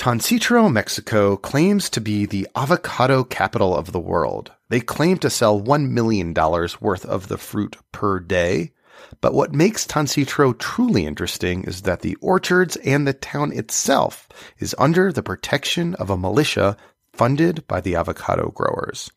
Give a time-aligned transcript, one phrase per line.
[0.00, 4.50] Tancítaro, Mexico claims to be the avocado capital of the world.
[4.70, 8.72] They claim to sell $1 million worth of the fruit per day.
[9.20, 14.26] But what makes Tancítaro truly interesting is that the orchards and the town itself
[14.58, 16.78] is under the protection of a militia
[17.12, 19.10] funded by the avocado growers.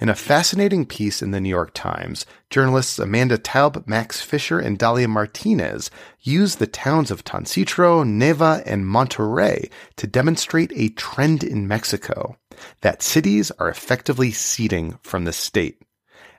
[0.00, 4.78] In a fascinating piece in the New York Times, journalists Amanda Taub, Max Fisher, and
[4.78, 11.68] Dalia Martinez use the towns of Tancítaro, Neza, and Monterrey to demonstrate a trend in
[11.68, 12.36] Mexico
[12.80, 15.82] that cities are effectively seceding from the state.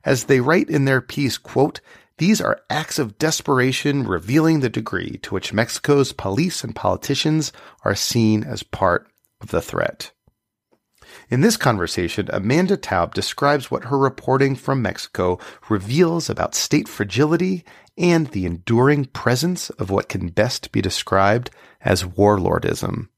[0.04, 1.82] As they write in their piece, quote,
[2.18, 7.52] these are acts of desperation revealing the degree to which Mexico's police and politicians
[7.84, 9.08] are seen as part
[9.42, 10.12] of the threat.
[11.30, 15.40] In this conversation, Amanda Taub describes what her reporting from Mexico
[15.70, 17.64] reveals about state fragility
[17.98, 21.50] and the enduring presence of what can best be described
[21.82, 23.10] as warlordism.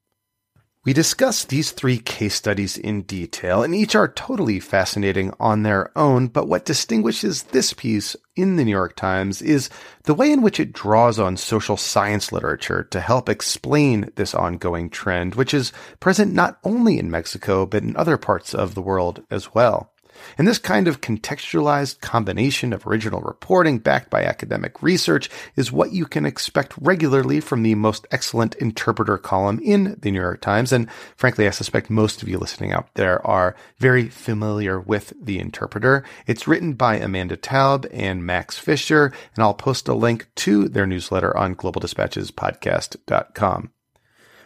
[0.84, 5.90] We discuss these three case studies in detail, and each are totally fascinating on their
[5.98, 6.28] own.
[6.28, 9.68] But what distinguishes this piece in the New York Times is
[10.04, 14.88] the way in which it draws on social science literature to help explain this ongoing
[14.88, 19.24] trend, which is present not only in Mexico, but in other parts of the world
[19.30, 19.92] as well.
[20.36, 25.92] And this kind of contextualized combination of original reporting backed by academic research is what
[25.92, 30.72] you can expect regularly from the most excellent interpreter column in the New York Times.
[30.72, 35.38] And frankly, I suspect most of you listening out there are very familiar with the
[35.38, 36.04] interpreter.
[36.26, 40.86] It's written by Amanda Taub and Max Fisher, and I'll post a link to their
[40.86, 43.70] newsletter on globaldispatchespodcast.com.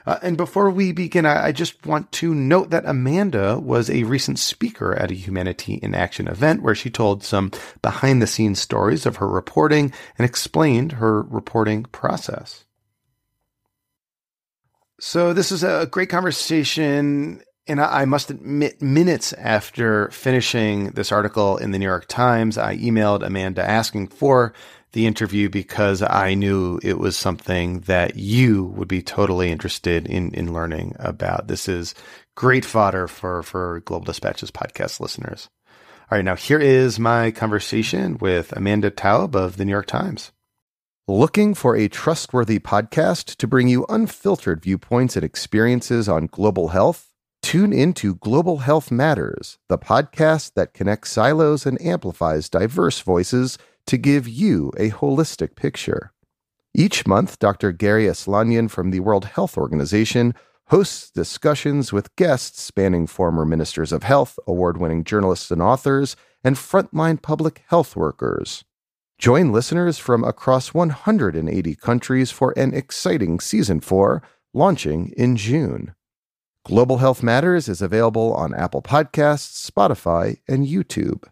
[0.07, 4.03] Uh, and before we begin, I, I, just want to note that Amanda was a
[4.03, 7.53] recent speaker at a Humanity in Action event where she told some
[7.83, 12.65] behind the scenes stories of her reporting and explained her reporting process.
[15.01, 17.43] So this is a great conversation.
[17.69, 22.77] And I must admit, minutes after finishing this article in the New York Times, I
[22.77, 24.53] emailed Amanda asking for
[24.93, 30.33] the interview because I knew it was something that you would be totally interested in
[30.35, 31.49] in learning about.
[31.49, 31.95] This is
[32.37, 35.49] great fodder for for Global Dispatches podcast listeners.
[36.11, 40.31] All right, now here is my conversation with Amanda Taub of the New York Times.
[41.09, 47.09] Looking for a trustworthy podcast to bring you unfiltered viewpoints and experiences on global health?
[47.43, 53.97] Tune into Global Health Matters, the podcast that connects silos and amplifies diverse voices to
[53.97, 56.13] give you a holistic picture.
[56.75, 57.73] Each month, Dr.
[57.73, 60.35] Garry Aslanyan from the World Health Organization
[60.69, 66.57] hosts discussions with guests spanning former ministers of health, award winning journalists and authors, and
[66.57, 68.65] frontline public health workers.
[69.19, 74.23] Join listeners from across 180 countries for an exciting season 4
[74.55, 75.95] launching in June.
[76.65, 81.25] Global Health Matters is available on Apple Podcasts, Spotify, and YouTube.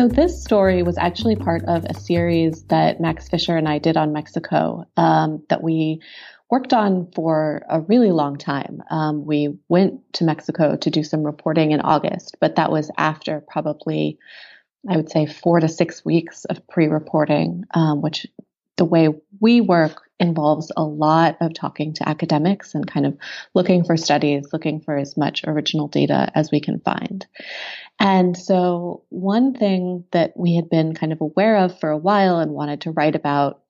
[0.00, 3.98] So, this story was actually part of a series that Max Fisher and I did
[3.98, 6.00] on Mexico um, that we
[6.48, 8.82] worked on for a really long time.
[8.90, 13.44] Um, we went to Mexico to do some reporting in August, but that was after
[13.46, 14.16] probably,
[14.88, 18.26] I would say, four to six weeks of pre reporting, um, which
[18.78, 23.16] the way we work involves a lot of talking to academics and kind of
[23.54, 27.26] looking for studies, looking for as much original data as we can find.
[27.98, 32.38] And so, one thing that we had been kind of aware of for a while
[32.38, 33.62] and wanted to write about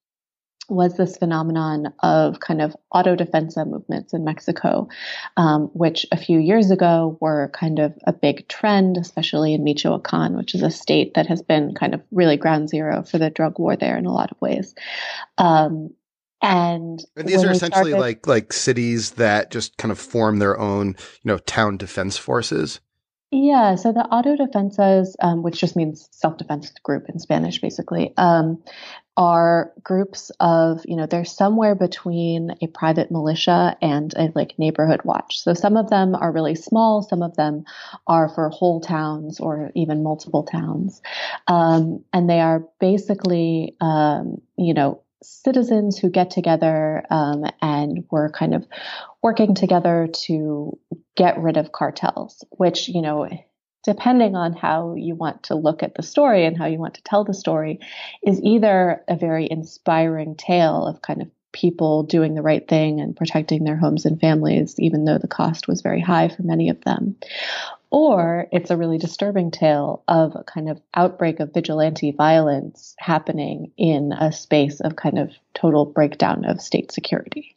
[0.71, 4.89] was this phenomenon of kind of auto defensa movements in Mexico,
[5.37, 10.37] um, which a few years ago were kind of a big trend, especially in Michoacan,
[10.37, 13.59] which is a state that has been kind of really ground zero for the drug
[13.59, 14.75] war there in a lot of ways.
[15.39, 15.91] Um,
[16.43, 20.59] and, and these are essentially started, like like cities that just kind of form their
[20.59, 22.81] own, you know, town defense forces.
[23.33, 28.61] Yeah, so the autodefensas, um, which just means self-defense group in Spanish, basically, um,
[29.17, 35.03] are groups of, you know, they're somewhere between a private militia and a like neighborhood
[35.05, 35.39] watch.
[35.39, 37.65] So some of them are really small, some of them
[38.09, 41.01] are for whole towns or even multiple towns,
[41.47, 48.31] um, and they are basically, um, you know, citizens who get together um, and were
[48.31, 48.67] kind of
[49.23, 50.79] working together to
[51.17, 53.29] get rid of cartels, which, you know,
[53.85, 57.03] depending on how you want to look at the story and how you want to
[57.03, 57.81] tell the story,
[58.23, 63.17] is either a very inspiring tale of kind of people doing the right thing and
[63.17, 66.81] protecting their homes and families, even though the cost was very high for many of
[66.83, 67.17] them.
[67.91, 73.73] Or it's a really disturbing tale of a kind of outbreak of vigilante violence happening
[73.77, 77.57] in a space of kind of total breakdown of state security.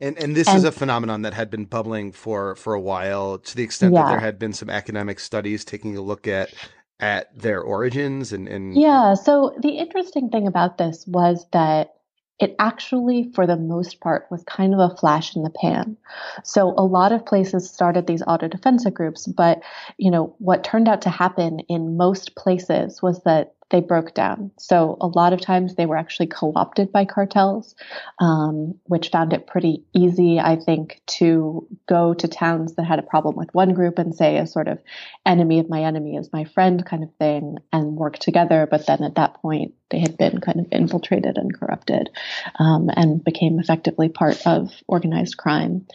[0.00, 3.38] And and this and, is a phenomenon that had been bubbling for for a while,
[3.38, 4.02] to the extent yeah.
[4.02, 6.52] that there had been some academic studies taking a look at
[7.00, 9.14] at their origins and, and yeah.
[9.14, 11.94] So the interesting thing about this was that
[12.40, 15.96] it actually, for the most part, was kind of a flash in the pan.
[16.42, 19.60] So a lot of places started these autodefensa groups, but
[19.98, 24.50] you know what turned out to happen in most places was that they broke down.
[24.58, 27.74] So a lot of times they were actually co-opted by cartels,
[28.18, 33.02] um, which found it pretty easy, I think, to go to towns that had a
[33.02, 34.80] problem with one group and say a sort of
[35.24, 38.66] enemy of my enemy is my friend kind of thing and work together.
[38.70, 42.10] But then at that point, they had been kind of infiltrated and corrupted
[42.58, 45.86] um, and became effectively part of organized crime.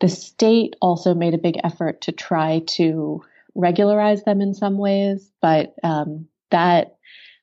[0.00, 3.22] The state also made a big effort to try to
[3.54, 6.96] regularize them in some ways, but um, that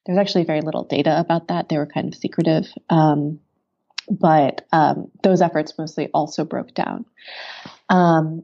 [0.05, 1.69] there's actually very little data about that.
[1.69, 2.67] They were kind of secretive.
[2.89, 3.39] Um,
[4.09, 7.05] but um, those efforts mostly also broke down.
[7.89, 8.43] Um,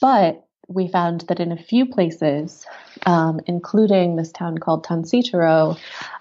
[0.00, 2.66] but we found that in a few places,
[3.06, 5.78] um, including this town called Tancítaro,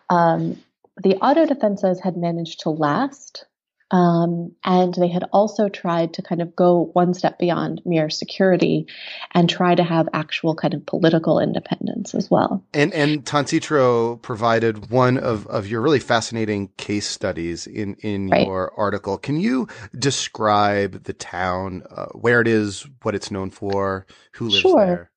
[0.10, 0.62] um,
[1.02, 3.46] the autodefensas had managed to last
[3.92, 8.88] um, and they had also tried to kind of go one step beyond mere security
[9.34, 12.64] and try to have actual kind of political independence as well.
[12.74, 18.48] And and Tancítaro provided one of, of your really fascinating case studies in, in right.
[18.48, 19.18] your article.
[19.18, 24.62] Can you describe the town, uh, where it is, what it's known for, who lives
[24.62, 24.86] sure.
[24.86, 25.12] there?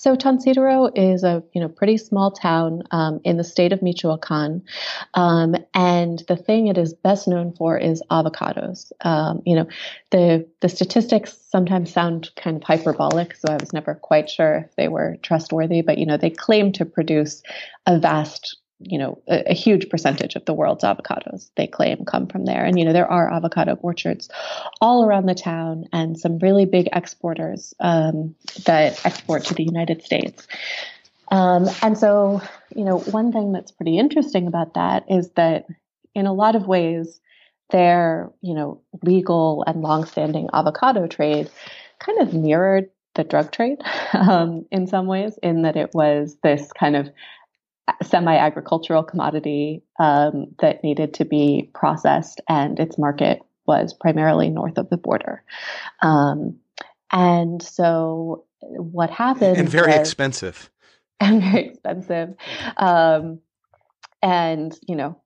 [0.00, 4.62] So Tancítaro is a you know pretty small town um, in the state of Michoacan,
[5.12, 8.92] um, and the thing it is best known for is avocados.
[9.02, 9.68] Um, you know,
[10.10, 14.74] the the statistics sometimes sound kind of hyperbolic, so I was never quite sure if
[14.76, 15.82] they were trustworthy.
[15.82, 17.42] But you know, they claim to produce
[17.84, 22.26] a vast you know, a, a, huge percentage of the world's avocados they claim come
[22.26, 22.64] from there.
[22.64, 24.30] And, you know, there are avocado orchards
[24.80, 28.34] all around the town and some really big exporters um,
[28.64, 30.46] that export to the United States.
[31.30, 32.40] Um, and so,
[32.74, 35.66] you know, one thing that's pretty interesting about that is that
[36.14, 37.20] in a lot of ways,
[37.70, 41.50] their, you know, legal and longstanding avocado trade
[41.98, 43.78] kind of mirrored the drug trade
[44.12, 47.10] um, in some ways, in that it was this kind of
[48.02, 54.88] semi-agricultural commodity um, that needed to be processed, and its market was primarily north of
[54.90, 55.42] the border.
[56.02, 56.58] Um,
[57.12, 59.56] and so, what happened?
[59.56, 60.70] And very was, expensive.
[61.22, 62.34] And very expensive.
[62.78, 63.40] Um,
[64.22, 65.20] and you know,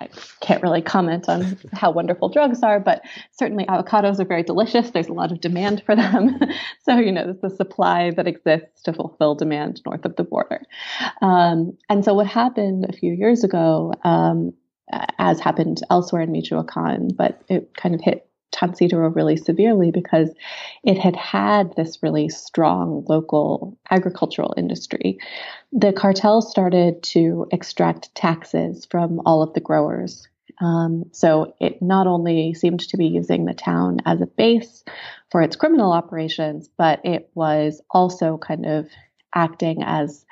[0.00, 0.08] I
[0.40, 3.02] can't really comment on how wonderful drugs are, but
[3.32, 4.90] certainly avocados are very delicious.
[4.90, 6.38] There's a lot of demand for them.
[6.82, 10.62] so, you know, there's the supply that exists to fulfill demand north of the border.
[11.22, 14.52] Um, and so, what happened a few years ago, um,
[15.18, 20.30] as happened elsewhere in Michoacan, but it kind of hit Tancítaro really severely because
[20.82, 25.18] it had had this really strong local agricultural industry.
[25.72, 30.26] The cartel started to extract taxes from all of the growers.
[30.60, 34.82] Um, so it not only seemed to be using the town as a base
[35.30, 38.88] for its criminal operations, but it was also kind of
[39.34, 40.24] acting as,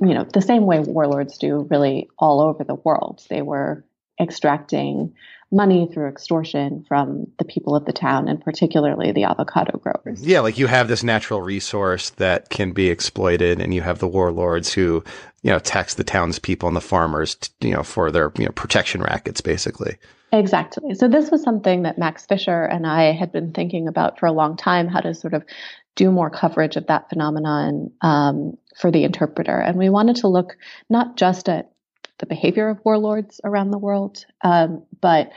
[0.00, 3.24] you know, the same way warlords do really all over the world.
[3.28, 3.84] They were
[4.20, 5.14] extracting
[5.52, 10.24] money through extortion from the people of the town and particularly the avocado growers.
[10.24, 14.08] Yeah, like you have this natural resource that can be exploited and you have the
[14.08, 15.04] warlords who,
[15.42, 19.00] you know, tax the townspeople and the farmers, you know, for their, you know, protection
[19.02, 19.96] rackets basically.
[20.32, 20.94] Exactly.
[20.94, 24.32] So this was something that Max Fisher and I had been thinking about for a
[24.32, 25.44] long time, how to sort of
[25.94, 29.58] do more coverage of that phenomenon um, for the interpreter.
[29.58, 30.56] And we wanted to look
[30.90, 31.70] not just at
[32.18, 35.30] the behavior of warlords around the world, um, but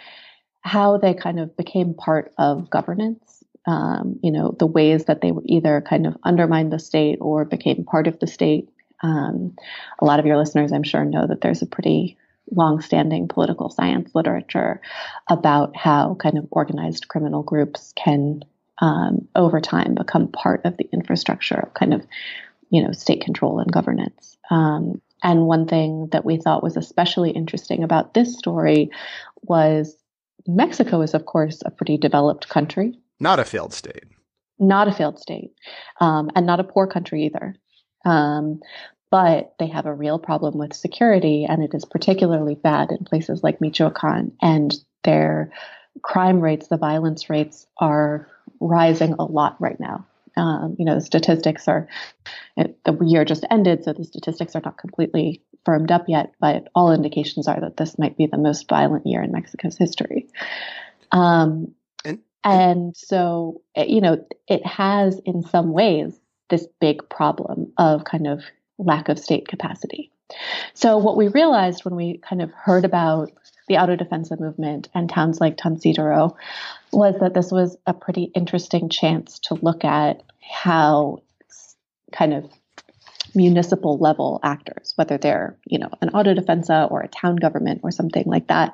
[0.61, 3.43] how they kind of became part of governance.
[3.67, 7.83] Um, you know, the ways that they either kind of undermined the state or became
[7.83, 8.69] part of the state.
[9.03, 9.55] Um,
[9.99, 12.17] a lot of your listeners, I'm sure, know that there's a pretty
[12.51, 14.81] long-standing political science literature
[15.29, 18.43] about how kind of organized criminal groups can,
[18.79, 22.01] um, over time, become part of the infrastructure of kind of,
[22.71, 24.37] you know, state control and governance.
[24.49, 28.89] Um, and one thing that we thought was especially interesting about this story
[29.43, 29.95] was
[30.47, 32.97] Mexico is, of course, a pretty developed country.
[33.19, 34.05] Not a failed state.
[34.57, 35.53] Not a failed state,
[36.01, 37.55] um, and not a poor country either.
[38.05, 38.59] Um,
[39.11, 43.43] but they have a real problem with security, and it is particularly bad in places
[43.43, 44.33] like Michoacan.
[44.41, 45.51] And their
[46.01, 48.27] crime rates, the violence rates, are
[48.59, 50.05] rising a lot right now.
[50.39, 51.87] Um, you know, the statistics are,
[52.55, 56.91] the year just ended, so the statistics are not completely firmed up yet, but all
[56.91, 60.27] indications are that this might be the most violent year in Mexico's history.
[61.11, 61.73] Um,
[62.05, 66.17] and, and so, you know, it has in some ways
[66.49, 68.43] this big problem of kind of
[68.77, 70.11] lack of state capacity.
[70.73, 73.31] So, what we realized when we kind of heard about
[73.67, 76.35] the autodefensa movement and towns like Tancítaro
[76.91, 81.19] was that this was a pretty interesting chance to look at how
[82.11, 82.49] kind of
[83.35, 87.91] municipal level actors, whether they're, you know, an auto defensa or a town government or
[87.91, 88.73] something like that,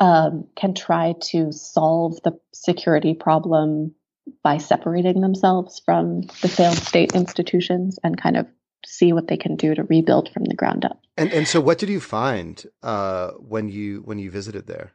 [0.00, 3.94] um, can try to solve the security problem
[4.42, 8.46] by separating themselves from the failed state institutions and kind of
[8.86, 11.00] see what they can do to rebuild from the ground up.
[11.16, 14.92] And and so, what did you find uh, when you when you visited there?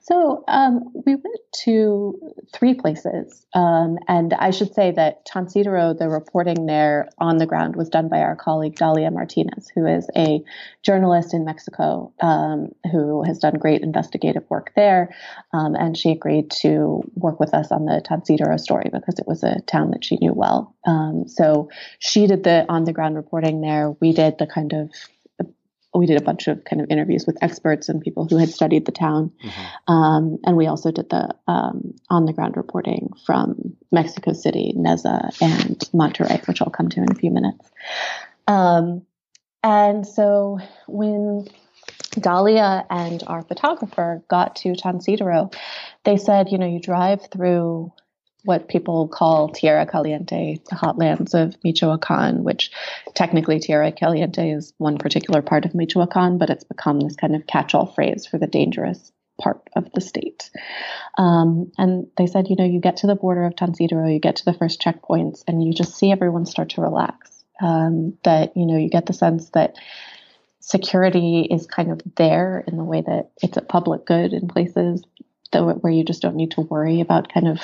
[0.00, 2.18] So um, we went to
[2.54, 7.76] three places, um, and I should say that Tancítaro, the reporting there on the ground
[7.76, 10.42] was done by our colleague Dalia Martinez, who is a
[10.82, 15.14] journalist in Mexico um, who has done great investigative work there,
[15.52, 19.42] um, and she agreed to work with us on the Tancítaro story because it was
[19.42, 20.74] a town that she knew well.
[20.86, 23.90] Um, so she did the on the ground reporting there.
[24.00, 24.90] We did the kind of
[25.98, 28.86] we did a bunch of kind of interviews with experts and people who had studied
[28.86, 29.32] the town.
[29.44, 29.92] Mm-hmm.
[29.92, 35.36] Um, and we also did the um, on the ground reporting from Mexico City, Neza,
[35.42, 37.68] and Monterrey, which I'll come to in a few minutes.
[38.46, 39.02] Um,
[39.62, 41.48] and so when
[42.12, 45.52] Dalia and our photographer got to Tancítaro,
[46.04, 47.92] they said, you know, you drive through
[48.44, 52.70] what people call Tierra Caliente, the hotlands of Michoacan, which
[53.14, 57.46] technically Tierra Caliente is one particular part of Michoacan, but it's become this kind of
[57.46, 60.50] catch all phrase for the dangerous part of the state.
[61.16, 64.36] Um, and they said, you know, you get to the border of Tancítaro, you get
[64.36, 67.44] to the first checkpoints, and you just see everyone start to relax.
[67.60, 69.76] Um, that, you know, you get the sense that
[70.60, 75.02] security is kind of there in the way that it's a public good in places
[75.52, 77.58] where you just don't need to worry about kind of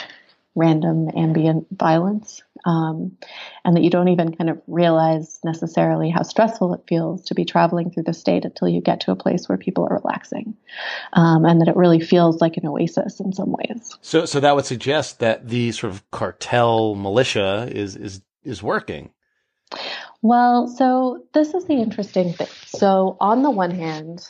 [0.54, 3.16] random ambient violence, um,
[3.64, 7.44] and that you don't even kind of realize necessarily how stressful it feels to be
[7.44, 10.56] traveling through the state until you get to a place where people are relaxing,
[11.12, 13.98] um, and that it really feels like an oasis in some ways.
[14.00, 19.10] So, so that would suggest that the sort of cartel militia is is is working.
[20.22, 22.48] Well, so this is the interesting thing.
[22.66, 24.26] So, on the one hand,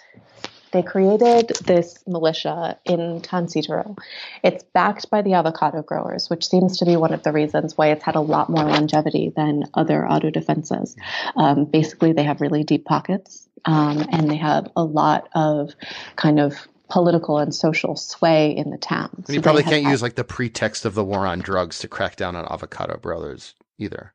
[0.75, 3.97] they created this militia in Tancítaro.
[4.43, 7.93] It's backed by the avocado growers, which seems to be one of the reasons why
[7.93, 10.97] it's had a lot more longevity than other autodefensas.
[11.37, 15.75] Um, basically, they have really deep pockets um, and they have a lot of
[16.17, 19.25] kind of political and social sway in the town.
[19.27, 21.89] So you probably can't had, use like the pretext of the war on drugs to
[21.89, 24.13] crack down on avocado brothers either.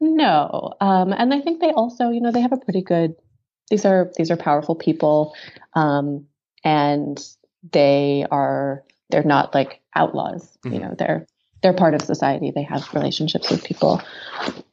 [0.00, 3.16] No, um, and I think they also, you know, they have a pretty good
[3.70, 5.34] these are these are powerful people,
[5.74, 6.26] um,
[6.64, 7.22] and
[7.72, 10.58] they are they're not like outlaws.
[10.64, 10.74] Mm-hmm.
[10.74, 11.26] You know, they're
[11.62, 12.50] they're part of society.
[12.50, 14.00] They have relationships with people.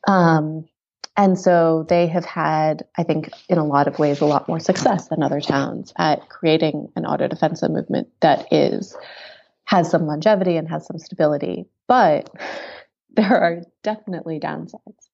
[0.08, 0.68] Um,
[1.18, 4.60] and so they have had, I think, in a lot of ways, a lot more
[4.60, 8.96] success than other towns at creating an autodefensa movement that is
[9.64, 11.66] has some longevity and has some stability.
[11.88, 12.30] But
[13.16, 15.10] there are definitely downsides.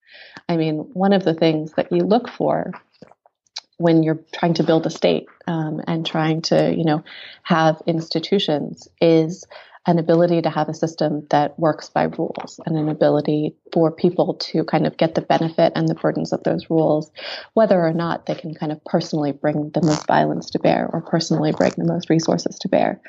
[0.50, 2.72] I mean, one of the things that you look for
[3.82, 7.04] when you're trying to build a state um, and trying to, you know,
[7.44, 9.46] have institutions is
[9.88, 14.36] an ability to have a system that works by rules and an ability for people
[14.36, 17.12] to kind of get the benefit and the burdens of those rules,
[17.56, 21.02] whether or not they can kind of personally bring the most violence to bear or
[21.02, 23.02] personally bring the most resources to bear.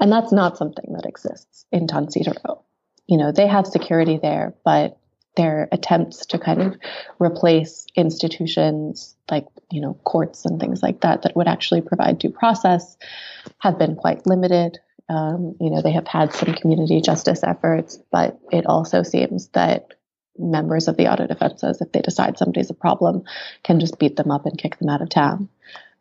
[0.00, 2.62] And that's not something that exists in Tancítaro.
[3.06, 4.97] You know, they have security there, but
[5.38, 6.76] their attempts to kind of
[7.20, 12.30] replace institutions like you know courts and things like that that would actually provide due
[12.30, 12.98] process
[13.58, 14.78] have been quite limited.
[15.08, 19.94] Um, you know they have had some community justice efforts, but it also seems that
[20.36, 23.22] members of the autodefensas, if they decide somebody's a problem,
[23.62, 25.48] can just beat them up and kick them out of town.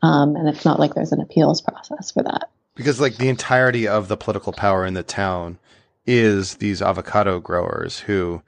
[0.01, 2.49] Um, and it's not like there's an appeals process for that.
[2.75, 5.57] Because like the entirety of the political power in the town
[6.05, 8.41] is these avocado growers who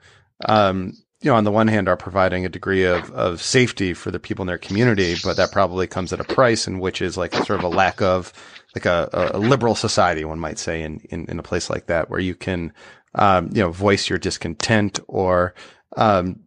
[0.46, 4.10] um, you know, on the one hand, are providing a degree of, of safety for
[4.10, 7.16] the people in their community, but that probably comes at a price, and which is
[7.16, 8.32] like sort of a lack of
[8.74, 12.08] like a, a liberal society, one might say, in, in, in a place like that,
[12.08, 12.72] where you can,
[13.16, 15.54] um, you know, voice your discontent or
[15.96, 16.40] um,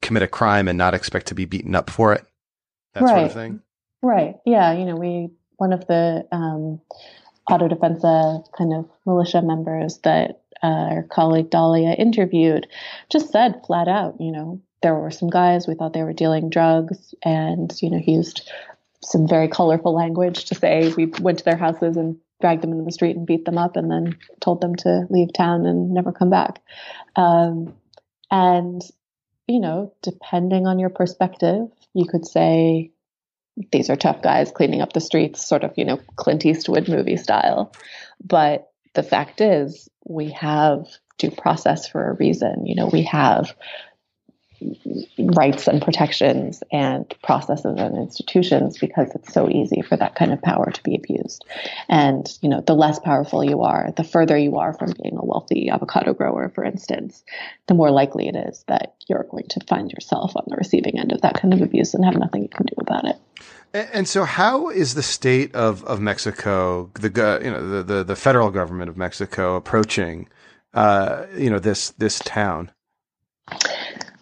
[0.00, 2.24] commit a crime and not expect to be beaten up for it.
[2.94, 3.10] That right.
[3.10, 3.60] sort of thing.
[4.02, 4.36] Right.
[4.46, 4.72] Yeah.
[4.72, 6.80] You know, we one of the um,
[7.48, 12.66] Autodefensa kind of militia members that uh, our colleague Dalia interviewed
[13.12, 16.48] just said flat out, you know, there were some guys we thought they were dealing
[16.48, 18.50] drugs, and you know, he used
[19.02, 22.84] some very colorful language to say we went to their houses and dragged them into
[22.84, 26.12] the street and beat them up, and then told them to leave town and never
[26.12, 26.62] come back.
[27.14, 27.74] Um,
[28.30, 28.80] and
[29.46, 32.90] you know, depending on your perspective, you could say
[33.70, 37.18] these are tough guys cleaning up the streets, sort of, you know, Clint Eastwood movie
[37.18, 37.72] style.
[38.24, 40.86] But the fact is, we have
[41.18, 42.66] due process for a reason.
[42.66, 43.54] You know, we have
[45.18, 50.40] rights and protections and processes and institutions because it's so easy for that kind of
[50.40, 51.44] power to be abused.
[51.88, 55.24] And, you know, the less powerful you are, the further you are from being a
[55.24, 57.24] wealthy avocado grower, for instance,
[57.66, 61.12] the more likely it is that you're going to find yourself on the receiving end
[61.12, 63.16] of that kind of abuse and have nothing you can do about it.
[63.74, 68.16] And so, how is the state of, of Mexico, the you know the, the, the
[68.16, 70.28] federal government of Mexico, approaching
[70.74, 72.70] uh, you know this this town?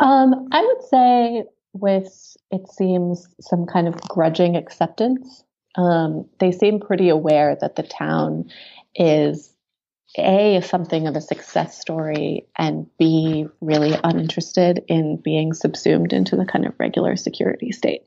[0.01, 1.45] Um, I would say
[1.75, 5.45] with it seems some kind of grudging acceptance.
[5.77, 8.51] Um, they seem pretty aware that the town
[8.95, 9.52] is
[10.19, 16.37] a is something of a success story and b really uninterested in being subsumed into
[16.37, 18.03] the kind of regular security state.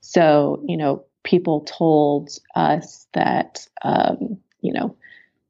[0.00, 4.96] So you know people told us that um, you know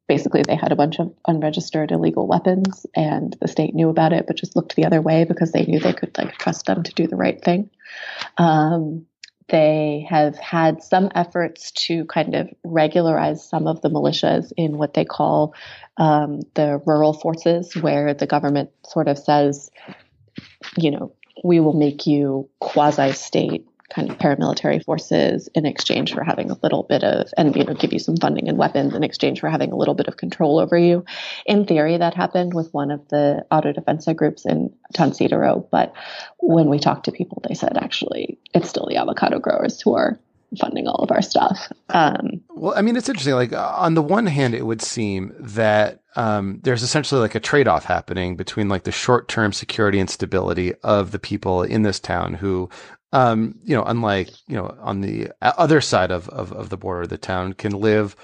[0.09, 4.27] basically they had a bunch of unregistered illegal weapons and the state knew about it
[4.27, 6.95] but just looked the other way because they knew they could like trust them to
[6.95, 7.71] do the right thing.
[8.39, 9.07] Um,
[9.49, 14.95] they have had some efforts to kind of regularize some of the militias in what
[14.95, 15.55] they call
[15.99, 19.71] um, the rural forces where the government sort of says
[20.77, 21.13] you know
[21.45, 26.59] we will make you quasi state kind of paramilitary forces in exchange for having a
[26.63, 29.49] little bit of and you know give you some funding and weapons in exchange for
[29.49, 31.05] having a little bit of control over you.
[31.47, 35.13] In theory that happened with one of the auto defensa groups in Tan
[35.71, 35.93] but
[36.41, 40.19] when we talked to people they said actually it's still the avocado growers who are
[40.61, 41.71] funding all of our stuff.
[41.91, 43.35] Um, well, I mean, it's interesting.
[43.35, 47.85] Like on the one hand, it would seem that um, there's essentially like a trade-off
[47.85, 52.69] happening between like the short-term security and stability of the people in this town who
[53.13, 57.07] um, you know, unlike, you know, on the other side of, of, of, the border,
[57.07, 58.15] the town can live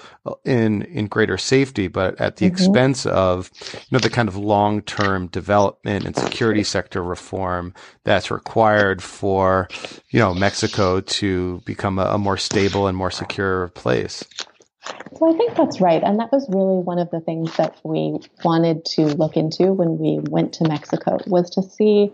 [0.43, 2.53] in, in greater safety, but at the mm-hmm.
[2.53, 9.01] expense of, you know, the kind of long-term development and security sector reform that's required
[9.01, 9.67] for,
[10.11, 14.23] you know, Mexico to become a, a more stable and more secure place.
[15.17, 16.03] So I think that's right.
[16.03, 19.97] And that was really one of the things that we wanted to look into when
[19.97, 22.11] we went to Mexico was to see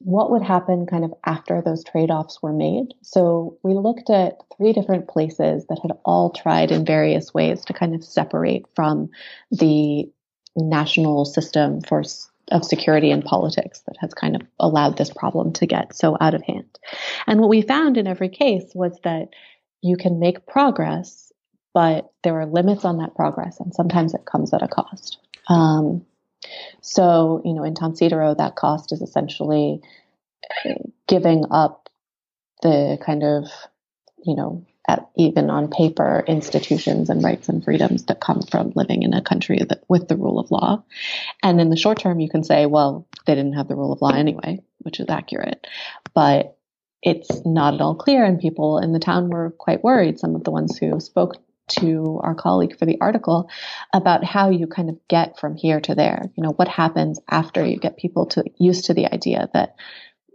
[0.00, 2.94] what would happen kind of after those trade offs were made.
[3.02, 7.72] So we looked at three different places that had all tried in various ways to
[7.72, 9.10] kind of separate from
[9.50, 10.10] the
[10.56, 12.02] national system for
[12.50, 16.34] of security and politics that has kind of allowed this problem to get so out
[16.34, 16.78] of hand.
[17.26, 19.28] And what we found in every case was that
[19.82, 21.32] you can make progress,
[21.74, 25.18] but there are limits on that progress, and sometimes it comes at a cost.
[25.48, 26.04] Um,
[26.80, 29.80] so, you know, in Tancítaro, that cost is essentially
[30.64, 30.74] uh,
[31.06, 31.88] giving up
[32.62, 33.44] the kind of,
[34.24, 39.02] you know, at, even on paper, institutions and rights and freedoms that come from living
[39.02, 40.82] in a country that, with the rule of law.
[41.42, 44.00] And in the short term, you can say, well, they didn't have the rule of
[44.00, 45.66] law anyway, which is accurate.
[46.14, 46.56] But
[47.02, 50.18] it's not at all clear, and people in the town were quite worried.
[50.18, 51.36] Some of the ones who spoke
[51.68, 53.50] to our colleague for the article
[53.92, 56.30] about how you kind of get from here to there.
[56.36, 59.76] You know, what happens after you get people to used to the idea that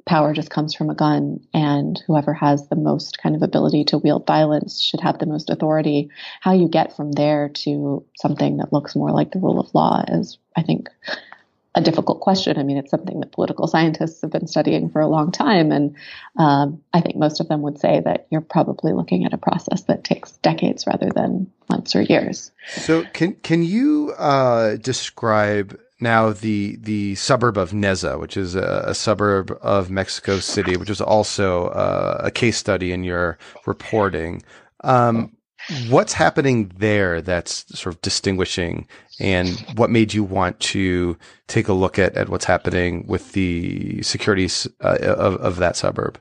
[0.05, 3.97] power just comes from a gun and whoever has the most kind of ability to
[3.97, 6.09] wield violence should have the most authority.
[6.41, 10.03] How you get from there to something that looks more like the rule of law
[10.07, 10.89] is, I think,
[11.75, 12.57] a difficult question.
[12.57, 15.71] I mean, it's something that political scientists have been studying for a long time.
[15.71, 15.95] And
[16.37, 19.83] um, I think most of them would say that you're probably looking at a process
[19.83, 22.51] that takes decades rather than months or years.
[22.67, 28.83] So, can, can you uh, describe now the the suburb of Neza, which is a,
[28.87, 34.43] a suburb of Mexico City, which is also uh, a case study in your reporting?
[34.83, 35.35] Um,
[35.89, 38.87] What's happening there that's sort of distinguishing
[39.19, 44.01] and what made you want to take a look at, at what's happening with the
[44.01, 46.19] securities uh, of, of that suburb?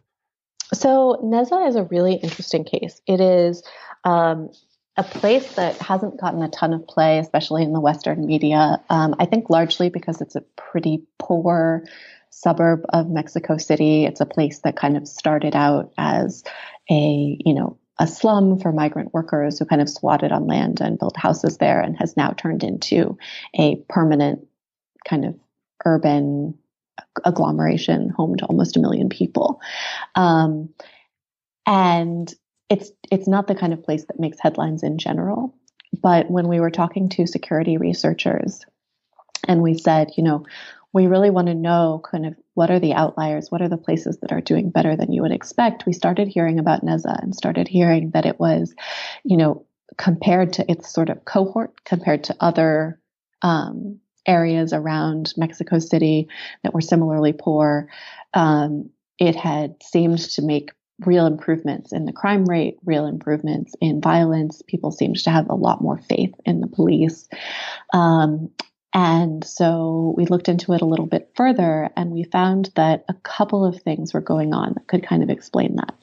[0.73, 3.01] So Neza is a really interesting case.
[3.07, 3.63] It is
[4.05, 4.51] um,
[4.97, 8.81] a place that hasn't gotten a ton of play, especially in the Western media.
[8.91, 11.85] Um, I think largely because it's a pretty poor
[12.31, 14.05] suburb of Mexico City.
[14.05, 16.43] It's a place that kind of started out as
[16.91, 20.99] a, you know, a slum for migrant workers who kind of swatted on land and
[20.99, 23.19] built houses there and has now turned into
[23.59, 24.47] a permanent
[25.07, 25.35] kind of
[25.85, 26.59] urban
[27.25, 29.61] agglomeration home to almost a million people.
[30.15, 30.71] Um,
[31.67, 32.33] and
[32.69, 35.55] it's it's not the kind of place that makes headlines in general.
[36.01, 38.65] But when we were talking to security researchers
[39.47, 40.47] and we said, you know,
[40.93, 44.19] we really want to know kind of what are the outliers, what are the places
[44.19, 45.87] that are doing better than you would expect.
[45.87, 48.75] We started hearing about Neza and started hearing that it was,
[49.25, 49.65] you know,
[49.97, 53.01] compared to its sort of cohort, compared to other
[53.43, 56.29] um, areas around Mexico City
[56.63, 57.89] that were similarly poor,
[58.35, 60.71] um, it had seemed to make
[61.07, 64.63] real improvements in the crime rate, real improvements in violence.
[64.67, 67.29] People seemed to have a lot more faith in the police.
[67.93, 68.51] Um,
[68.95, 73.15] and so we looked into it a little bit further and we found that a
[73.15, 75.95] couple of things were going on that could kind of explain that.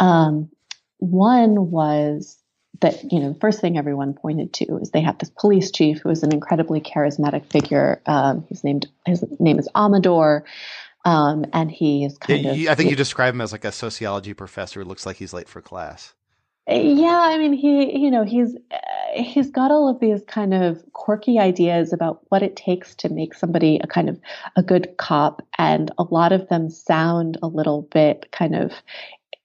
[0.00, 0.50] Um,
[0.98, 2.38] one was
[2.80, 6.00] that, you know, the first thing everyone pointed to is they have this police chief
[6.00, 8.00] who is an incredibly charismatic figure.
[8.06, 10.44] Um, his, named, his name is Amador.
[11.04, 12.68] Um, and he is kind yeah, of.
[12.68, 15.48] I think you describe him as like a sociology professor who looks like he's late
[15.48, 16.14] for class.
[16.68, 20.82] Yeah, I mean, he, you know, he's uh, he's got all of these kind of
[20.94, 24.20] quirky ideas about what it takes to make somebody a kind of
[24.56, 28.72] a good cop, and a lot of them sound a little bit kind of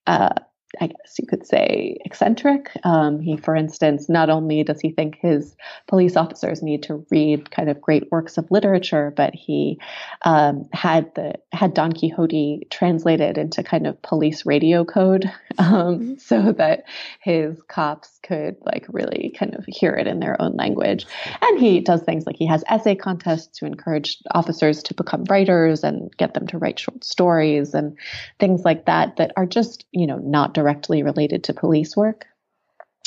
[0.08, 0.34] uh,
[0.80, 2.72] I guess you could say, eccentric.
[2.84, 5.56] Um, he, for instance, not only does he think his
[5.88, 9.80] police officers need to read kind of great works of literature, but he
[10.24, 16.54] um, had the had Don Quixote translated into kind of police radio code, um, so
[16.54, 16.86] that
[17.20, 21.06] his cops could like really kind of hear it in their own language.
[21.42, 25.84] And he does things like he has essay contests to encourage officers to become writers
[25.84, 27.98] and get them to write short stories and
[28.40, 32.26] things like that that are just you know not directly related to police work.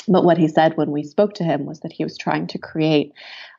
[0.08, 2.58] But what he said when we spoke to him was that he was trying to
[2.58, 3.12] create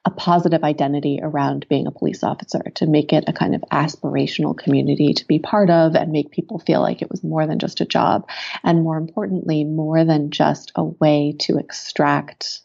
[0.03, 4.55] a positive identity around being a police officer, to make it a kind of aspirational
[4.55, 7.81] community to be part of and make people feel like it was more than just
[7.81, 8.27] a job.
[8.63, 12.61] And more importantly, more than just a way to extract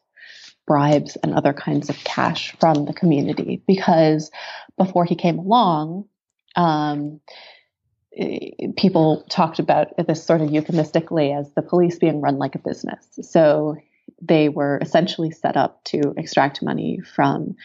[0.67, 3.63] bribes and other kinds of cash from the community.
[3.67, 4.31] Because
[4.77, 6.05] before he came along,
[6.57, 7.21] um,
[8.77, 13.07] people talked about this sort of euphemistically as the police being run like a business.
[13.23, 13.77] So
[14.21, 17.57] they were essentially set up to extract money from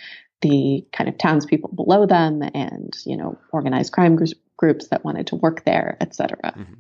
[0.42, 5.28] the kind of townspeople below them and, you know, organized crime groups, groups that wanted
[5.28, 6.38] to work there, etc.
[6.44, 6.74] Mm-hmm.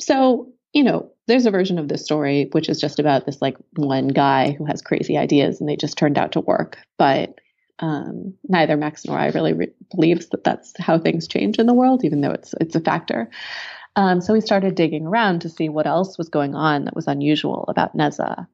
[0.00, 3.56] So, you know, there's a version of this story which is just about this like
[3.76, 6.78] one guy who has crazy ideas and they just turned out to work.
[6.98, 7.38] But
[7.80, 11.74] um, neither Max nor I really re- believes that that's how things change in the
[11.74, 13.30] world, even though it's it's a factor.
[13.96, 17.08] Um, so we started digging around to see what else was going on that was
[17.08, 18.46] unusual about Neza.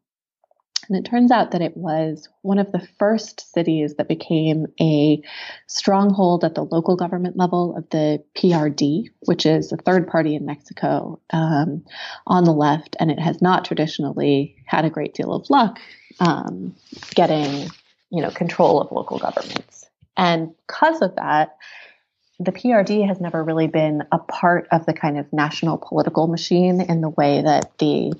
[0.88, 5.20] And it turns out that it was one of the first cities that became a
[5.66, 10.46] stronghold at the local government level of the PRD, which is a third party in
[10.46, 11.84] Mexico um,
[12.26, 12.96] on the left.
[13.00, 15.80] And it has not traditionally had a great deal of luck
[16.20, 16.74] um,
[17.14, 17.68] getting
[18.10, 19.86] you know, control of local governments.
[20.16, 21.56] And because of that,
[22.38, 26.80] the PRD has never really been a part of the kind of national political machine
[26.80, 28.12] in the way that the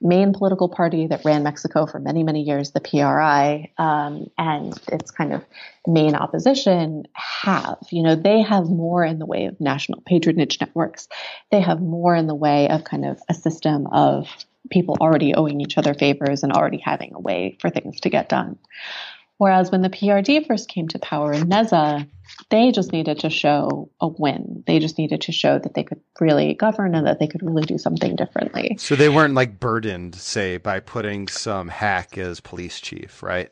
[0.00, 5.10] main political party that ran Mexico for many, many years, the PRI, um, and its
[5.10, 5.44] kind of
[5.86, 7.78] main opposition have.
[7.90, 11.08] You know, they have more in the way of national patronage networks.
[11.50, 14.28] They have more in the way of kind of a system of
[14.70, 18.28] people already owing each other favors and already having a way for things to get
[18.28, 18.58] done.
[19.38, 22.08] Whereas when the PRD first came to power in Neza,
[22.50, 24.64] they just needed to show a win.
[24.66, 27.62] They just needed to show that they could really govern and that they could really
[27.62, 28.76] do something differently.
[28.78, 33.50] So they weren't like burdened, say, by putting some hack as police chief, right?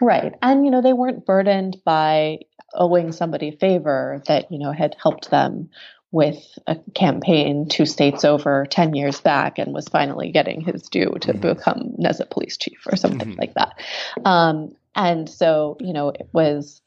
[0.00, 0.34] Right.
[0.42, 2.40] And, you know, they weren't burdened by
[2.74, 5.70] owing somebody a favor that, you know, had helped them
[6.10, 11.16] with a campaign two states over 10 years back and was finally getting his due
[11.20, 11.40] to mm-hmm.
[11.40, 13.40] become Neza police chief or something mm-hmm.
[13.40, 13.80] like that.
[14.24, 16.80] Um, and so, you know, it was,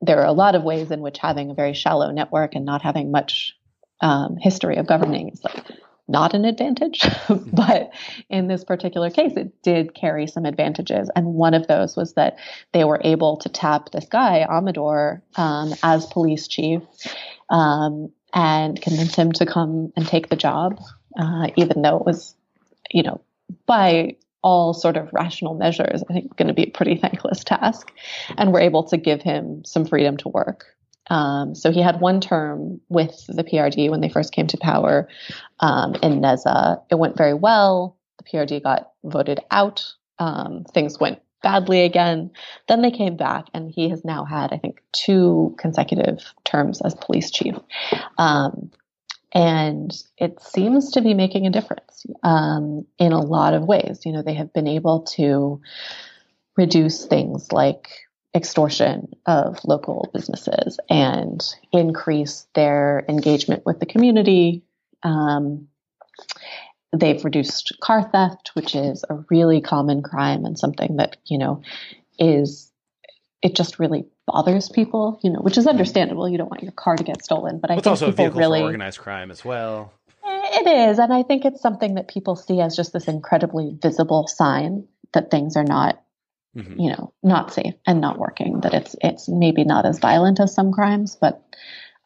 [0.00, 2.82] there are a lot of ways in which having a very shallow network and not
[2.82, 3.56] having much
[4.00, 5.64] um, history of governing is like
[6.10, 7.06] not an advantage.
[7.52, 7.90] but
[8.28, 11.10] in this particular case, it did carry some advantages.
[11.14, 12.38] And one of those was that
[12.72, 16.82] they were able to tap this guy, Amador, um, as police chief
[17.48, 20.80] um, and convince him to come and take the job,
[21.18, 22.34] uh, even though it was,
[22.90, 23.20] you know,
[23.66, 27.92] by all sort of rational measures, I think going to be a pretty thankless task.
[28.36, 30.66] And we're able to give him some freedom to work.
[31.08, 35.08] Um, so he had one term with the PRD when they first came to power
[35.58, 36.82] um, in Neza.
[36.90, 37.96] It went very well.
[38.18, 39.92] The PRD got voted out.
[40.18, 42.30] Um, things went badly again.
[42.68, 46.94] Then they came back, and he has now had, I think, two consecutive terms as
[46.94, 47.56] police chief.
[48.18, 48.70] Um,
[49.32, 54.00] and it seems to be making a difference um, in a lot of ways.
[54.04, 55.60] You know, they have been able to
[56.56, 57.88] reduce things like
[58.34, 64.62] extortion of local businesses and increase their engagement with the community.
[65.02, 65.68] Um,
[66.96, 71.62] they've reduced car theft, which is a really common crime and something that, you know,
[72.18, 72.70] is,
[73.42, 76.28] it just really bothers people, you know, which is understandable.
[76.28, 78.28] You don't want your car to get stolen, but I it's think also people a
[78.28, 79.92] vehicle really, for organized crime as well.
[80.24, 80.98] It is.
[80.98, 85.30] And I think it's something that people see as just this incredibly visible sign that
[85.30, 86.02] things are not
[86.56, 86.80] mm-hmm.
[86.80, 88.60] you know, not safe and not working.
[88.60, 91.42] That it's it's maybe not as violent as some crimes, but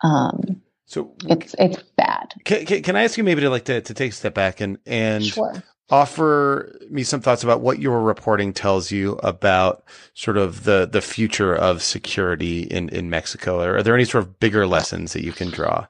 [0.02, 2.34] um, so it's it's bad.
[2.44, 4.60] Can, can, can I ask you maybe to like to, to take a step back
[4.60, 5.62] and and sure.
[5.90, 11.02] Offer me some thoughts about what your reporting tells you about sort of the the
[11.02, 13.60] future of security in in Mexico?
[13.60, 15.86] Are there any sort of bigger lessons that you can draw?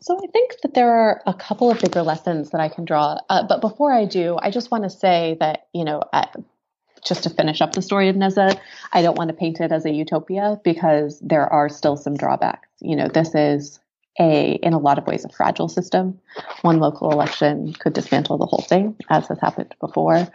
[0.00, 3.18] So I think that there are a couple of bigger lessons that I can draw.
[3.28, 6.02] Uh, but before I do, I just want to say that you know
[7.04, 8.58] just to finish up the story of Neza,
[8.92, 12.68] I don't want to paint it as a utopia because there are still some drawbacks.
[12.80, 13.78] You know, this is
[14.18, 16.20] a, in a lot of ways, a fragile system.
[16.62, 20.28] One local election could dismantle the whole thing, as has happened before.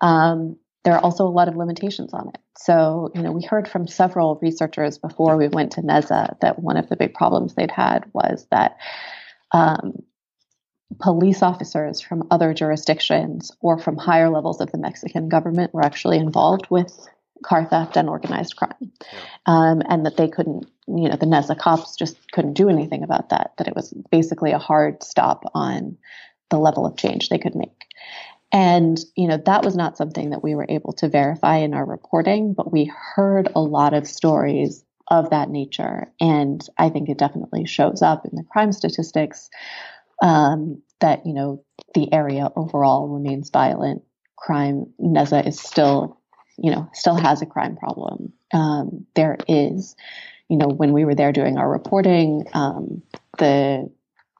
[0.00, 2.38] Um, there are also a lot of limitations on it.
[2.56, 6.76] So, you know, we heard from several researchers before we went to Neza that one
[6.76, 8.78] of the big problems they'd had was that
[9.52, 10.02] um,
[11.00, 16.18] police officers from other jurisdictions or from higher levels of the Mexican government were actually
[16.18, 17.08] involved with
[17.44, 18.92] car theft and organized crime.
[19.46, 23.28] Um, and that they couldn't, you know, the Neza cops just couldn't do anything about
[23.30, 25.96] that, that it was basically a hard stop on
[26.50, 27.86] the level of change they could make.
[28.50, 31.84] And, you know, that was not something that we were able to verify in our
[31.84, 36.10] reporting, but we heard a lot of stories of that nature.
[36.20, 39.50] And I think it definitely shows up in the crime statistics
[40.22, 44.02] um, that you know the area overall remains violent.
[44.36, 46.20] Crime Neza is still,
[46.56, 48.32] you know, still has a crime problem.
[48.52, 49.96] Um, there is,
[50.48, 53.02] you know, when we were there doing our reporting, um,
[53.38, 53.90] the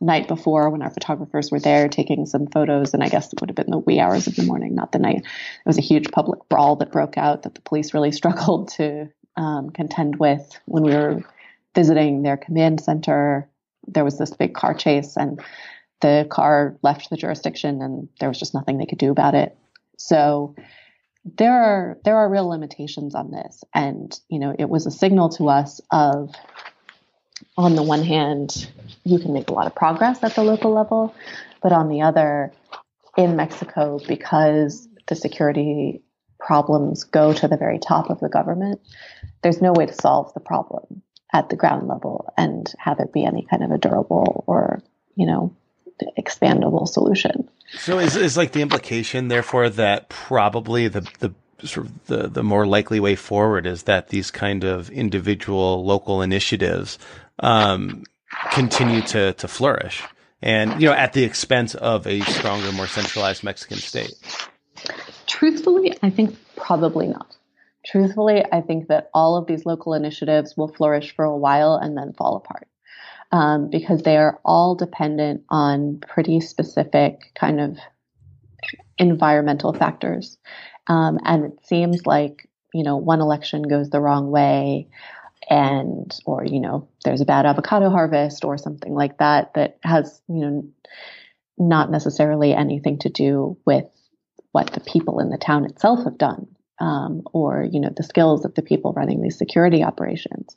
[0.01, 3.51] night before when our photographers were there taking some photos, and I guess it would
[3.51, 5.19] have been the wee hours of the morning, not the night.
[5.19, 9.09] It was a huge public brawl that broke out that the police really struggled to
[9.37, 11.23] um, contend with when we were
[11.75, 13.49] visiting their command center.
[13.87, 15.41] There was this big car chase, and
[16.01, 19.57] the car left the jurisdiction and there was just nothing they could do about it.
[19.97, 20.55] So
[21.37, 25.29] there are there are real limitations on this and you know it was a signal
[25.29, 26.35] to us of
[27.57, 28.69] on the one hand
[29.05, 31.15] you can make a lot of progress at the local level
[31.63, 32.53] but on the other
[33.17, 36.03] in Mexico because the security
[36.39, 38.81] problems go to the very top of the government
[39.43, 43.25] there's no way to solve the problem at the ground level and have it be
[43.25, 44.81] any kind of a durable or
[45.17, 45.55] you know
[46.19, 47.49] expandable solution.
[47.71, 51.33] So is is like the implication, therefore, that probably the the
[51.67, 56.23] sort of the the more likely way forward is that these kind of individual local
[56.23, 56.99] initiatives
[57.41, 58.05] um,
[58.53, 60.03] continue to to flourish,
[60.41, 64.13] and you know, at the expense of a stronger, more centralized Mexican state.
[65.27, 67.37] Truthfully, I think probably not.
[67.85, 71.97] Truthfully, I think that all of these local initiatives will flourish for a while and
[71.97, 72.69] then fall apart
[73.31, 77.79] um, because they are all dependent on pretty specific kind of
[78.99, 80.39] environmental factors.
[80.87, 84.89] Um, and it seems like, you know, one election goes the wrong way
[85.49, 90.21] and, or, you know, there's a bad avocado harvest or something like that that has,
[90.29, 90.69] you know,
[91.59, 93.87] not necessarily anything to do with
[94.53, 96.47] what the people in the town itself have done.
[96.81, 100.57] Um, or you know the skills of the people running these security operations,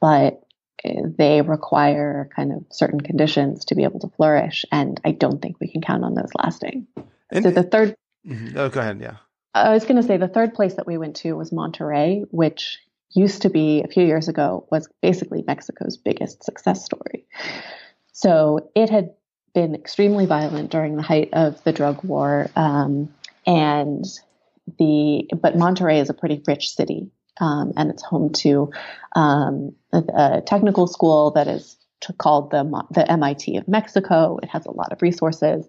[0.00, 0.42] but
[0.84, 5.60] they require kind of certain conditions to be able to flourish, and I don't think
[5.60, 6.86] we can count on those lasting.
[7.30, 7.96] And, so the third.
[8.26, 8.58] Mm-hmm.
[8.58, 9.00] Oh, go ahead.
[9.00, 9.16] Yeah.
[9.54, 12.78] I was going to say the third place that we went to was Monterrey, which
[13.10, 17.26] used to be a few years ago was basically Mexico's biggest success story.
[18.12, 19.14] So it had
[19.54, 23.12] been extremely violent during the height of the drug war, um,
[23.46, 24.04] and
[24.78, 27.10] the but Monterrey is a pretty rich city,
[27.40, 28.70] um, and it's home to
[29.14, 31.76] um, a, a, technical school that is
[32.18, 34.38] called the the MIT of Mexico.
[34.42, 35.68] It has a lot of resources.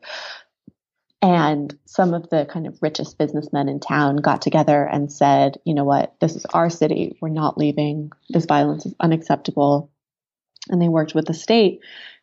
[1.22, 5.74] And some of the kind of richest businessmen in town got together and said, you
[5.74, 7.18] know what, this is our city.
[7.20, 8.12] We're not leaving.
[8.30, 9.92] This violence is unacceptable.
[10.70, 11.82] And they worked with the state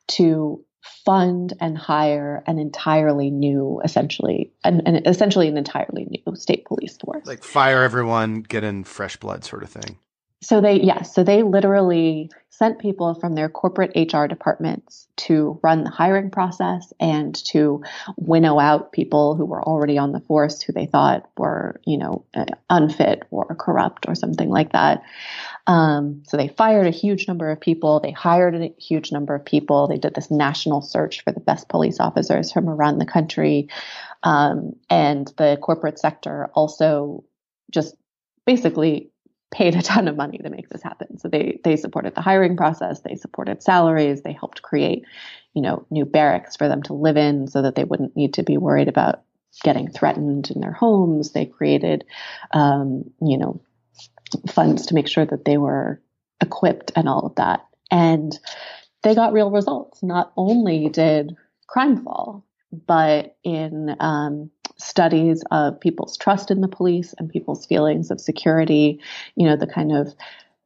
[0.09, 0.65] to
[1.05, 6.97] fund and hire an entirely new, essentially, an, an, essentially an entirely new state police
[6.97, 7.27] force.
[7.27, 9.99] Like fire everyone, get in fresh blood, sort of thing.
[10.43, 15.59] So they, yes, yeah, so they literally sent people from their corporate HR departments to
[15.63, 17.83] run the hiring process and to
[18.17, 22.25] winnow out people who were already on the force who they thought were, you know,
[22.35, 25.03] uh, unfit or corrupt or something like that.
[25.67, 28.01] Um, so they fired a huge number of people.
[28.01, 29.87] They hired a huge number of people.
[29.87, 33.69] They did this national search for the best police officers from around the country.
[34.23, 37.25] Um, and the corporate sector also
[37.71, 37.95] just
[38.47, 39.11] basically
[39.57, 41.17] paid a ton of money to make this happen.
[41.17, 45.05] So they they supported the hiring process, they supported salaries, they helped create,
[45.55, 48.43] you know, new barracks for them to live in so that they wouldn't need to
[48.43, 49.23] be worried about
[49.63, 51.33] getting threatened in their homes.
[51.33, 52.05] They created,
[52.53, 53.63] um, you know,
[54.51, 56.03] funds to make sure that they were
[56.43, 57.67] equipped and all of that.
[57.91, 58.39] And
[59.03, 60.03] they got real results.
[60.03, 61.35] Not only did
[61.67, 62.45] crime fall,
[62.87, 69.01] but in um, studies of people's trust in the police and people's feelings of security,
[69.35, 70.15] you know, the kind of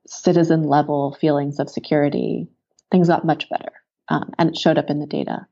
[0.06, 2.48] citizen level feelings of security,
[2.90, 3.72] things got much better.
[4.08, 5.46] Um, and it showed up in the data.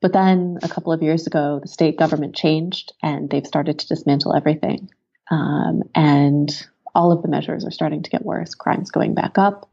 [0.00, 3.88] But then a couple of years ago, the state government changed and they've started to
[3.88, 4.90] dismantle everything.
[5.30, 6.50] Um, and
[6.94, 8.54] all of the measures are starting to get worse.
[8.54, 9.68] Crime's going back up.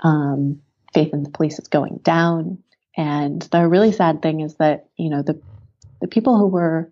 [0.00, 0.62] Um,
[0.94, 2.62] faith in the police is going down.
[2.96, 5.40] And the really sad thing is that, you know, the,
[6.00, 6.90] the people who were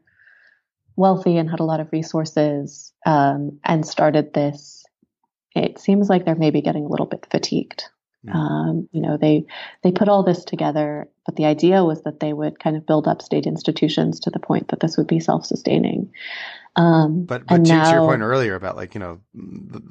[0.96, 4.84] wealthy and had a lot of resources um, and started this,
[5.54, 7.84] it seems like they're maybe getting a little bit fatigued.
[8.26, 8.34] Mm.
[8.34, 9.46] Um, you know, they
[9.82, 13.06] they put all this together, but the idea was that they would kind of build
[13.06, 16.10] up state institutions to the point that this would be self-sustaining.
[16.74, 19.20] Um, but but to, now, to, your point earlier about like you know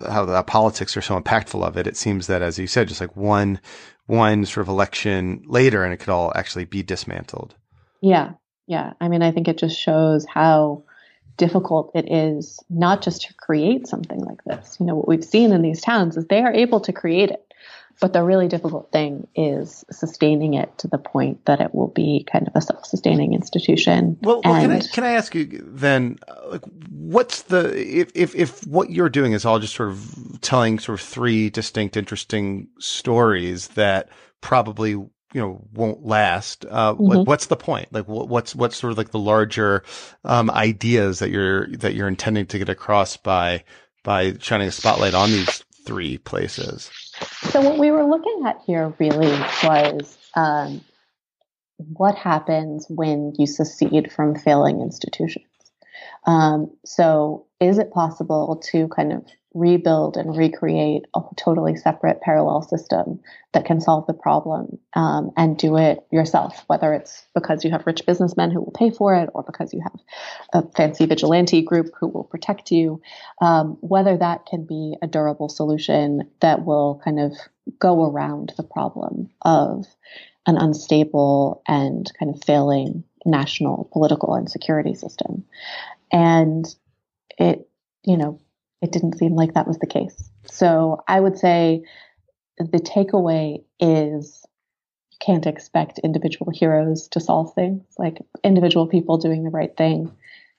[0.07, 3.01] how the politics are so impactful of it, it seems that as you said, just
[3.01, 3.59] like one
[4.07, 7.55] one sort of election later, and it could all actually be dismantled.
[8.01, 8.33] Yeah,
[8.67, 8.93] yeah.
[8.99, 10.83] I mean, I think it just shows how
[11.37, 14.77] difficult it is not just to create something like this.
[14.79, 17.41] You know, what we've seen in these towns is they are able to create it.
[18.01, 22.27] But the really difficult thing is sustaining it to the point that it will be
[22.29, 24.17] kind of a self-sustaining institution.
[24.21, 28.35] Well, well can I can I ask you then, uh, like, what's the if, if
[28.35, 32.67] if what you're doing is all just sort of telling sort of three distinct, interesting
[32.79, 34.09] stories that
[34.41, 35.01] probably
[35.35, 36.65] you know won't last.
[36.67, 37.03] Uh, mm-hmm.
[37.03, 37.91] like what's the point?
[37.91, 39.83] Like what's what's sort of like the larger
[40.23, 43.65] um, ideas that you're that you're intending to get across by
[44.01, 46.89] by shining a spotlight on these three places?
[47.51, 50.79] So what we were looking at here really was um,
[51.77, 55.45] what happens when you secede from failing institutions.
[56.25, 62.61] Um, so is it possible to kind of rebuild and recreate a totally separate parallel
[62.61, 63.19] system
[63.53, 67.87] that can solve the problem um, and do it yourself, whether it's because you have
[67.87, 69.99] rich businessmen who will pay for it or because you have
[70.53, 73.01] a fancy vigilante group who will protect you,
[73.41, 77.31] um, whether that can be a durable solution that will kind of
[77.79, 79.85] go around the problem of
[80.45, 85.45] an unstable and kind of failing national political and security system.
[86.11, 86.65] And
[87.39, 87.67] it,
[88.03, 88.39] you know,
[88.85, 90.29] it didn't seem like that was the case.
[90.45, 91.83] So I would say
[92.59, 94.45] the takeaway is
[95.11, 97.83] you can't expect individual heroes to solve things.
[97.97, 100.11] Like individual people doing the right thing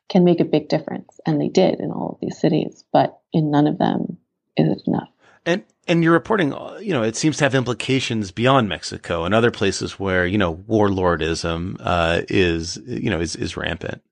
[0.08, 1.20] can make a big difference.
[1.24, 4.18] And they did in all of these cities, but in none of them
[4.56, 5.08] is it enough.
[5.44, 9.52] And and your reporting, you know, it seems to have implications beyond Mexico and other
[9.52, 14.02] places where you know warlordism uh, is you know is is rampant.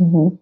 [0.00, 0.36] Mm-hmm.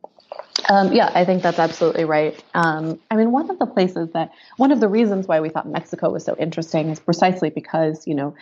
[0.68, 2.42] Um, yeah, I think that's absolutely right.
[2.54, 5.68] Um, I mean, one of the places that, one of the reasons why we thought
[5.68, 8.34] Mexico was so interesting is precisely because, you know,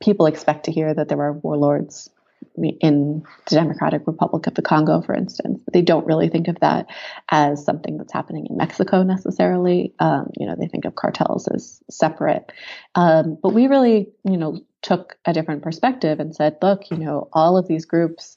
[0.00, 2.10] people expect to hear that there are warlords
[2.56, 5.62] in the Democratic Republic of the Congo, for instance.
[5.72, 6.86] They don't really think of that
[7.30, 9.92] as something that's happening in Mexico necessarily.
[9.98, 12.52] Um, you know, they think of cartels as separate.
[12.94, 17.28] Um, but we really, you know, took a different perspective and said, look, you know,
[17.32, 18.36] all of these groups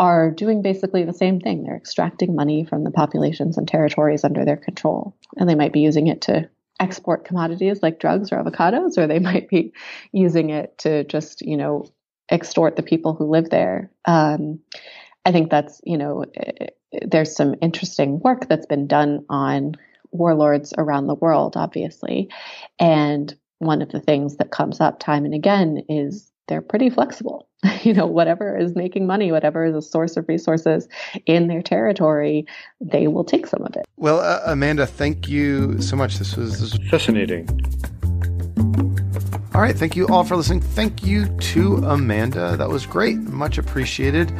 [0.00, 1.62] are doing basically the same thing.
[1.62, 5.14] They're extracting money from the populations and territories under their control.
[5.36, 6.48] And they might be using it to
[6.80, 9.74] export commodities like drugs or avocados, or they might be
[10.10, 11.84] using it to just, you know,
[12.30, 13.90] extort the people who live there.
[14.06, 14.60] Um,
[15.26, 16.68] I think that's, you know, eh,
[17.06, 19.74] there's some interesting work that's been done on
[20.12, 22.30] warlords around the world, obviously.
[22.78, 27.46] And one of the things that comes up time and again is they're pretty flexible.
[27.82, 30.88] you know, whatever is making money, whatever is a source of resources
[31.24, 32.44] in their territory,
[32.80, 33.86] they will take some of it.
[33.96, 36.18] Well, uh, Amanda, thank you so much.
[36.18, 37.48] This was, this was fascinating.
[39.54, 39.76] All right.
[39.76, 40.60] Thank you all for listening.
[40.60, 42.56] Thank you to Amanda.
[42.56, 43.18] That was great.
[43.18, 44.30] Much appreciated.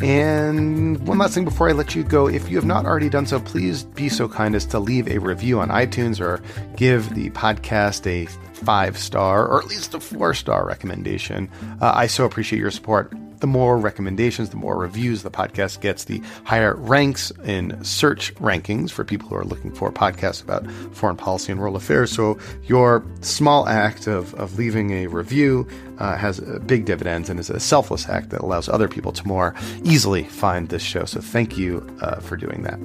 [0.00, 3.26] And one last thing before I let you go, if you have not already done
[3.26, 6.42] so, please be so kind as to leave a review on iTunes or
[6.76, 11.50] give the podcast a five star or at least a four star recommendation.
[11.80, 13.12] Uh, I so appreciate your support
[13.44, 18.90] the more recommendations, the more reviews the podcast gets, the higher ranks in search rankings
[18.90, 22.10] for people who are looking for podcasts about foreign policy and world affairs.
[22.10, 27.50] So your small act of, of leaving a review uh, has big dividends and is
[27.50, 31.04] a selfless act that allows other people to more easily find this show.
[31.04, 32.78] So thank you uh, for doing that.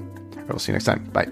[0.49, 1.05] We'll see you next time.
[1.13, 1.29] Bye.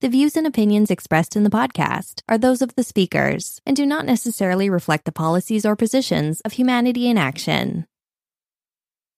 [0.00, 3.84] The views and opinions expressed in the podcast are those of the speakers and do
[3.84, 7.84] not necessarily reflect the policies or positions of Humanity in Action.